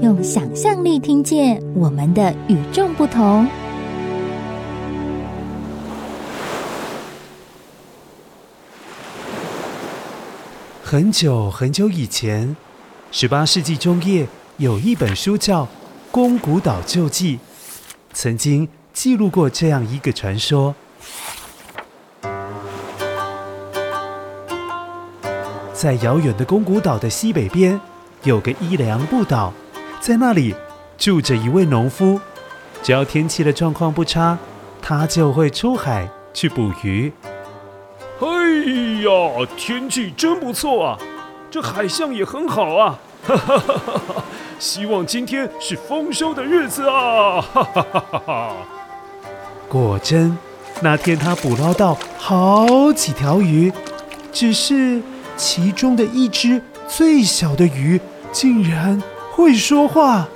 [0.00, 3.48] 用想象力听见我们的与众不同。
[10.84, 12.56] 很久很久以前，
[13.10, 15.64] 十八世纪中叶，有一本书叫
[16.12, 17.36] 《宫古岛旧记》，
[18.12, 20.74] 曾经记录过这样一个传说。
[25.74, 27.80] 在遥远的宫古岛的西北边，
[28.22, 29.52] 有个伊良部岛，
[30.00, 30.54] 在那里
[30.96, 32.20] 住着一位农夫。
[32.82, 34.38] 只要天气的状况不差，
[34.80, 37.12] 他就会出海去捕鱼。
[38.20, 38.26] 哎
[39.02, 40.98] 呀，天气真不错啊，
[41.50, 44.24] 这海象也很好啊，哈哈哈哈哈！
[44.58, 48.52] 希望今天是丰收的日子啊，哈哈哈哈哈！
[49.68, 50.36] 果真，
[50.80, 53.72] 那天他捕捞到好几条鱼，
[54.32, 55.02] 只是。
[55.36, 58.00] 其中的一只最小的鱼
[58.32, 59.00] 竟然
[59.38, 60.26] 会说话。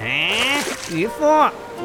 [0.00, 1.26] 哎，渔夫，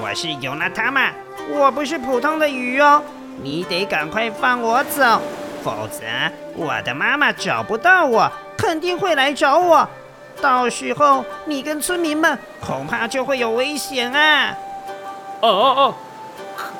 [0.00, 1.10] 我是尤娜塔玛，
[1.50, 3.02] 我不是普通的鱼哦，
[3.42, 5.20] 你得赶快放我走，
[5.62, 6.00] 否则
[6.54, 9.86] 我的妈妈找不到我，肯定会来找我，
[10.40, 14.56] 到时候你跟村民们恐怕就会有危险啊！
[15.42, 15.94] 啊啊啊！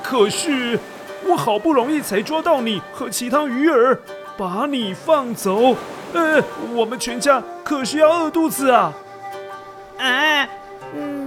[0.03, 0.81] 可可是
[1.27, 4.01] 我好不容易才抓到你和其他鱼儿。
[4.39, 5.75] 把你放走，
[6.13, 6.43] 呃，
[6.75, 8.93] 我们全家可是要饿肚子啊！
[9.99, 10.49] 啊，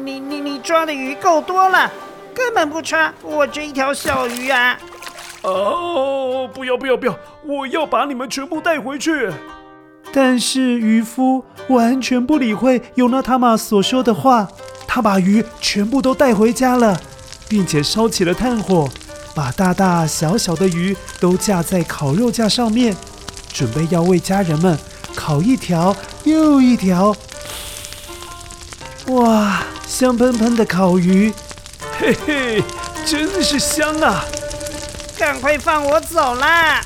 [0.03, 1.91] 你你你抓的鱼够多了，
[2.33, 4.77] 根本不差我这一条小鱼啊！
[5.41, 9.29] 哦，不要不要不要，我要把你们全部带回去。
[10.11, 14.47] 但是渔夫完全不理会尤娜塔玛所说的话，
[14.87, 16.99] 他把鱼全部都带回家了，
[17.47, 18.89] 并且烧起了炭火。
[19.35, 22.95] 把大大小小的鱼都架在烤肉架上面，
[23.53, 24.77] 准备要为家人们
[25.15, 27.15] 烤一条又一条。
[29.07, 31.33] 哇，香喷喷的烤鱼，
[31.99, 32.63] 嘿嘿，
[33.05, 34.23] 真是香啊！
[35.17, 36.81] 赶快放我走啦！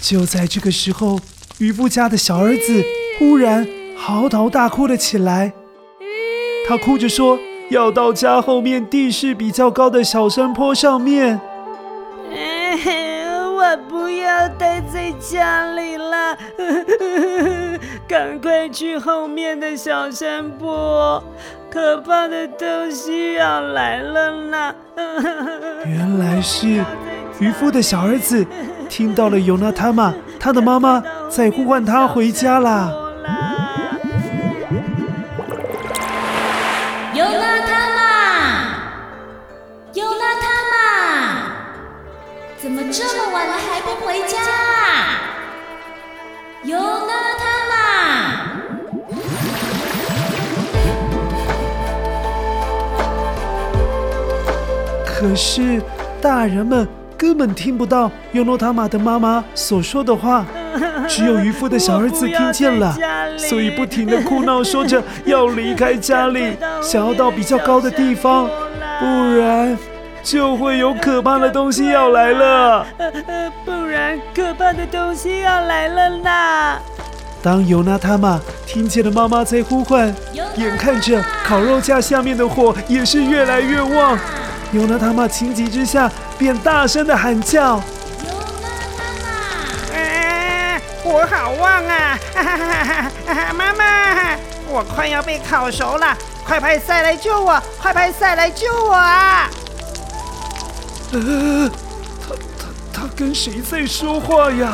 [0.00, 1.20] 就在这个时候，
[1.58, 2.84] 渔夫家的小儿子
[3.18, 5.52] 忽然嚎啕大哭了起来。
[6.68, 7.38] 他哭着说。
[7.70, 11.40] 要到家后面地势比较高的小山坡上面。
[13.74, 16.38] 我不要待在家里了，
[18.06, 21.20] 赶快去后面的小山坡，
[21.68, 24.74] 可怕的东西要来了啦。
[25.86, 26.84] 原来是
[27.40, 28.46] 渔夫的小儿子
[28.88, 32.92] 听到了 尤娜塔玛，他的妈妈在呼唤他回家啦。
[55.24, 55.80] 可是
[56.20, 56.86] 大人们
[57.16, 60.44] 根本听不到尤诺塔玛的妈妈所说的话，
[61.08, 62.94] 只有渔夫的小儿子听见了，
[63.38, 66.54] 所以不停地哭闹，说着要离开家里，
[66.84, 68.46] 想要到比较高的地方，
[69.00, 69.06] 不
[69.38, 69.74] 然。
[70.22, 72.86] 就会有可怕的东西要来了，
[73.62, 76.78] 不然可怕的东西要来了呢。
[77.42, 80.14] 当尤娜塔玛听见了妈妈在呼唤，
[80.56, 84.18] 眼看着烤肉架下面的火也是越来越旺，
[84.74, 87.76] 尤娜塔玛情急之下便大声的喊叫
[88.26, 89.96] ：“尤娜塔玛！
[89.96, 92.18] 啊，我好旺啊！
[92.34, 94.36] 哈哈哈哈妈妈，
[94.68, 97.62] 我快要被烤熟了，快派赛来救我！
[97.80, 99.48] 快派赛来救我啊！”
[101.14, 101.70] 呃，
[102.20, 104.72] 他他他跟谁在说话呀？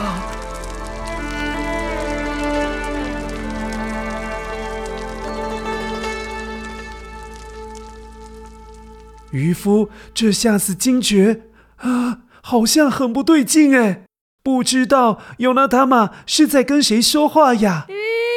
[9.30, 11.42] 渔夫这下子惊觉
[11.76, 14.02] 啊，好像很不对劲哎，
[14.42, 17.86] 不知道尤娜塔玛是在跟谁说话呀？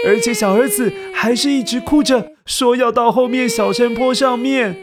[0.06, 4.78] 而且小儿子还是一直哭着说要到后面小山坡上面。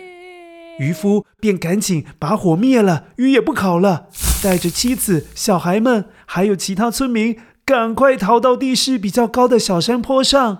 [0.79, 4.07] 渔夫便赶紧把火灭了，鱼也不烤了，
[4.43, 7.37] 带着妻子、小孩们，还有其他村民，
[7.67, 10.57] 赶快逃到地势比较高的小山坡上。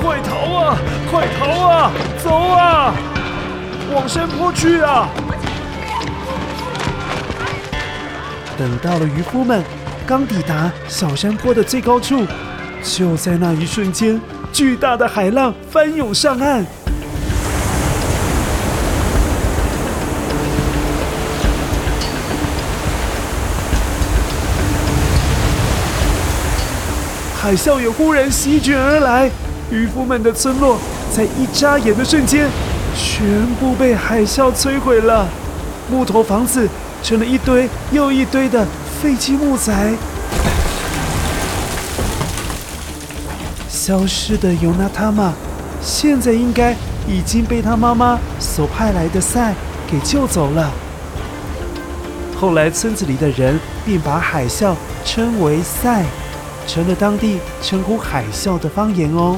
[0.00, 0.78] 快逃啊！
[1.10, 1.92] 快逃啊！
[2.24, 3.11] 走啊！
[3.92, 5.08] 往山坡去啊！
[8.56, 9.62] 等到了渔夫们
[10.06, 12.26] 刚抵达小山坡的最高处，
[12.82, 14.18] 就在那一瞬间，
[14.50, 16.64] 巨大的海浪翻涌上岸。
[27.42, 29.30] 海啸也忽然席卷而来，
[29.70, 30.78] 渔夫们的村落
[31.14, 32.48] 在一眨眼的瞬间，
[32.94, 35.26] 全部被海啸摧毁了，
[35.90, 36.68] 木头房子
[37.02, 38.66] 成了一堆又一堆的
[39.00, 39.92] 废弃木材。
[43.68, 45.32] 消失的尤娜塔玛，
[45.80, 46.72] 现在应该
[47.08, 49.54] 已经被他妈妈所派来的赛
[49.90, 50.70] 给救走了。
[52.36, 54.74] 后来村子里的人便把海啸
[55.04, 56.04] 称为赛。
[56.64, 59.36] 成了当地称呼海啸的方言哦。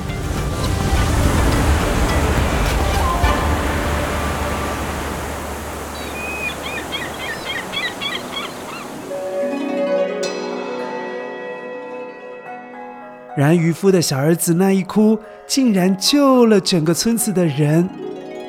[13.37, 17.89] 然渔夫的小儿子那一哭，竟然救了整个村子的人。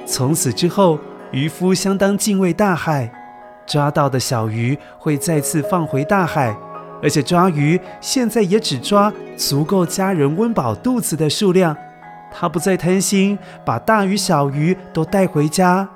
[0.06, 1.00] 从此之后，
[1.32, 3.12] 渔夫相当敬畏大海，
[3.66, 6.56] 抓到的小鱼会再次放回大海。
[7.04, 11.76] 而且抓鱼现在也只抓足够家人温饱肚子的数量，
[12.32, 15.88] 他不再贪心，把大鱼小鱼都带回家。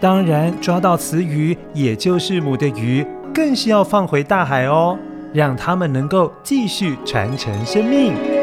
[0.00, 4.98] 当然，抓到雌鱼，也就是母的鱼，更是要放回大海哦，
[5.34, 8.33] 让他们能够继续传承生命。